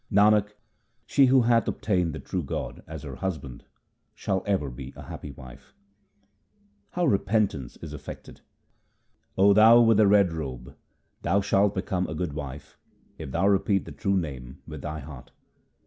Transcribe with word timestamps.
Nanak, 0.11 0.53
she 1.05 1.27
who 1.27 1.43
hath 1.43 1.67
obtained 1.67 2.11
the 2.13 2.19
true 2.19 2.41
God 2.41 2.81
as 2.87 3.03
her 3.03 3.17
Hus 3.17 3.37
band, 3.37 3.63
shall 4.15 4.41
ever 4.47 4.71
be 4.71 4.91
a 4.95 5.03
happy 5.03 5.29
wife. 5.29 5.75
How 6.93 7.05
repentance 7.05 7.77
is 7.83 7.93
effected:— 7.93 8.41
O 9.37 9.53
thou 9.53 9.79
with 9.81 9.97
the 9.97 10.07
red 10.07 10.33
robe, 10.33 10.69
1 10.69 10.75
thou 11.21 11.41
shalt 11.41 11.75
become 11.75 12.07
a 12.07 12.15
good 12.15 12.33
wife 12.33 12.79
if 13.19 13.29
thou 13.29 13.47
repeat 13.47 13.85
the 13.85 13.91
true 13.91 14.17
Name 14.17 14.59
with 14.65 14.81
thy 14.81 15.01
heart. 15.01 15.29